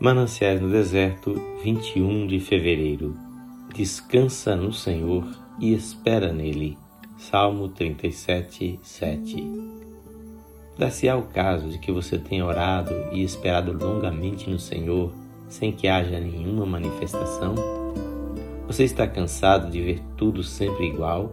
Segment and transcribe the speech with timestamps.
[0.00, 3.14] Mananciais no Deserto, 21 de fevereiro.
[3.74, 5.28] Descansa no Senhor
[5.60, 6.78] e espera nele.
[7.18, 9.44] Salmo 37, 7.
[10.78, 15.12] Dar-se-á o caso de que você tenha orado e esperado longamente no Senhor
[15.50, 17.54] sem que haja nenhuma manifestação?
[18.68, 21.30] Você está cansado de ver tudo sempre igual?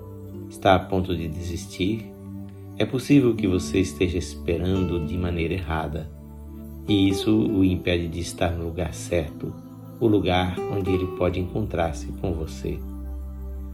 [0.50, 2.12] Está a ponto de desistir?
[2.78, 6.18] É possível que você esteja esperando de maneira errada
[6.88, 9.54] e isso o impede de estar no lugar certo,
[10.00, 12.80] o lugar onde ele pode encontrar-se com você.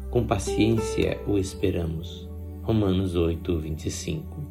[0.10, 2.28] Com paciência o esperamos.
[2.64, 4.42] Romanos 8, 25.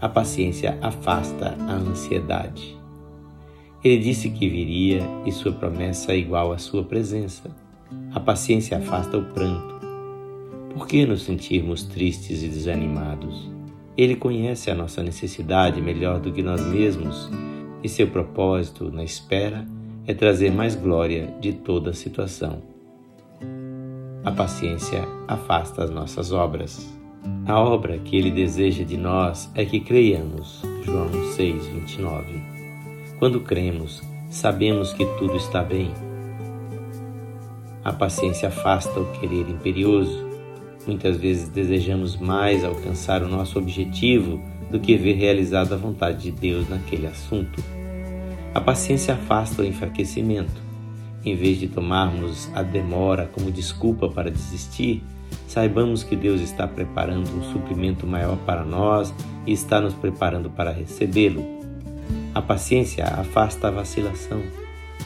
[0.00, 2.76] A paciência afasta a ansiedade.
[3.82, 7.50] Ele disse que viria e sua promessa é igual à sua presença.
[8.12, 9.76] A paciência afasta o pranto.
[10.74, 13.50] Por que nos sentirmos tristes e desanimados?
[13.96, 17.30] Ele conhece a nossa necessidade melhor do que nós mesmos
[17.86, 19.64] e seu propósito na espera
[20.06, 22.60] é trazer mais glória de toda a situação.
[24.24, 26.92] A paciência afasta as nossas obras.
[27.46, 30.62] A obra que ele deseja de nós é que creiamos.
[30.84, 32.42] João 6:29.
[33.20, 35.92] Quando cremos, sabemos que tudo está bem.
[37.84, 40.26] A paciência afasta o querer imperioso.
[40.88, 44.40] Muitas vezes desejamos mais alcançar o nosso objetivo
[44.72, 47.75] do que ver realizada a vontade de Deus naquele assunto.
[48.54, 50.62] A paciência afasta o enfraquecimento.
[51.24, 55.02] Em vez de tomarmos a demora como desculpa para desistir,
[55.46, 59.12] saibamos que Deus está preparando um suprimento maior para nós
[59.46, 61.44] e está nos preparando para recebê-lo.
[62.34, 64.42] A paciência afasta a vacilação.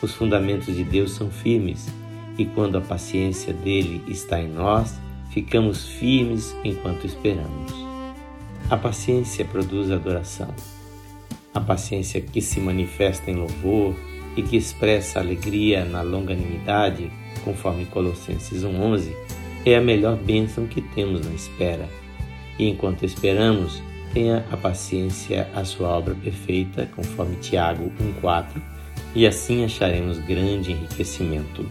[0.02, 1.88] Os fundamentos de Deus são firmes
[2.36, 4.98] e quando a paciência dele está em nós,
[5.30, 7.72] ficamos firmes enquanto esperamos.
[8.68, 10.48] A paciência produz adoração.
[11.52, 13.96] A paciência que se manifesta em louvor
[14.36, 17.10] e que expressa alegria na longanimidade,
[17.44, 19.12] conforme Colossenses 1:11,
[19.66, 21.88] é a melhor bênção que temos na espera.
[22.56, 23.82] E enquanto esperamos,
[24.12, 28.62] tenha a paciência a sua obra perfeita, conforme Tiago 1:4,
[29.14, 31.66] e assim acharemos grande enriquecimento.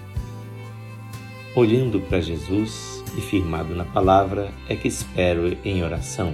[1.56, 6.34] Olhando para Jesus e firmado na palavra, é que espero em oração.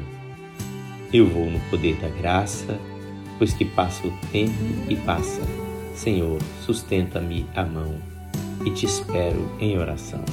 [1.13, 2.79] Eu vou no poder da graça
[3.37, 4.53] pois que passa o tempo
[4.89, 5.41] e passa.
[5.93, 7.95] Senhor, sustenta-me a mão
[8.65, 10.23] e te espero em oração.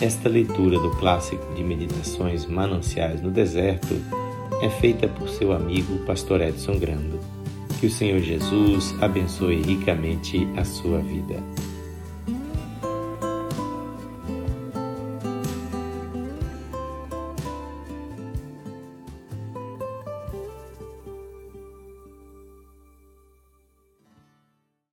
[0.00, 3.94] Esta leitura do clássico de meditações Mananciais no Deserto
[4.62, 7.20] é feita por seu amigo Pastor Edson Grando.
[7.78, 11.42] Que o Senhor Jesus abençoe ricamente a sua vida.